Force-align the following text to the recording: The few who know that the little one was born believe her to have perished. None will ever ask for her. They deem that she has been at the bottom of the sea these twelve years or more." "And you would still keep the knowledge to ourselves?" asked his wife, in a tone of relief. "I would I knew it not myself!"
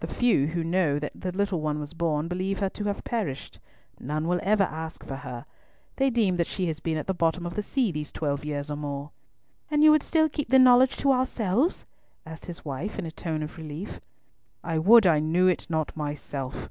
The 0.00 0.06
few 0.06 0.46
who 0.46 0.64
know 0.64 0.98
that 0.98 1.12
the 1.14 1.32
little 1.32 1.60
one 1.60 1.78
was 1.78 1.92
born 1.92 2.28
believe 2.28 2.60
her 2.60 2.70
to 2.70 2.84
have 2.84 3.04
perished. 3.04 3.58
None 4.00 4.26
will 4.26 4.40
ever 4.42 4.64
ask 4.64 5.04
for 5.04 5.16
her. 5.16 5.44
They 5.96 6.08
deem 6.08 6.36
that 6.36 6.46
she 6.46 6.64
has 6.68 6.80
been 6.80 6.96
at 6.96 7.06
the 7.06 7.12
bottom 7.12 7.44
of 7.44 7.52
the 7.56 7.62
sea 7.62 7.92
these 7.92 8.10
twelve 8.10 8.42
years 8.42 8.70
or 8.70 8.76
more." 8.76 9.10
"And 9.70 9.84
you 9.84 9.90
would 9.90 10.02
still 10.02 10.30
keep 10.30 10.48
the 10.48 10.58
knowledge 10.58 10.96
to 10.96 11.12
ourselves?" 11.12 11.84
asked 12.24 12.46
his 12.46 12.64
wife, 12.64 12.98
in 12.98 13.04
a 13.04 13.10
tone 13.10 13.42
of 13.42 13.58
relief. 13.58 14.00
"I 14.64 14.78
would 14.78 15.06
I 15.06 15.18
knew 15.18 15.46
it 15.46 15.66
not 15.68 15.94
myself!" 15.94 16.70